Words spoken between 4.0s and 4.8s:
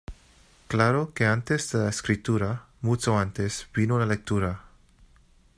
lectura.